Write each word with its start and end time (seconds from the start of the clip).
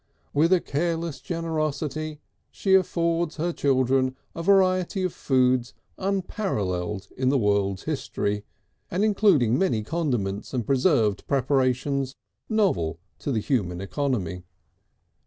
With 0.33 0.51
a 0.51 0.59
careless 0.59 1.19
generosity 1.19 2.21
she 2.49 2.73
affords 2.73 3.35
her 3.35 3.53
children 3.53 4.15
a 4.33 4.41
variety 4.41 5.03
of 5.03 5.13
foods 5.13 5.75
unparalleled 5.99 7.07
in 7.15 7.29
the 7.29 7.37
world's 7.37 7.83
history, 7.83 8.43
and 8.89 9.03
including 9.03 9.59
many 9.59 9.83
condiments 9.83 10.55
and 10.55 10.65
preserved 10.65 11.27
preparations 11.27 12.15
novel 12.49 12.97
to 13.19 13.31
the 13.31 13.41
human 13.41 13.79
economy. 13.79 14.41